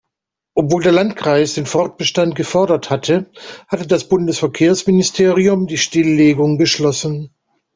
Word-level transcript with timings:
Obwohl 0.55 0.81
der 0.81 0.93
Landkreis 0.93 1.53
den 1.53 1.67
Fortbestand 1.67 2.33
gefordert 2.33 2.89
hatte, 2.89 3.29
hatte 3.67 3.85
das 3.85 4.09
Bundesverkehrsministerium 4.09 5.67
die 5.67 5.77
Stilllegung 5.77 6.57
beschlossen. 6.57 7.35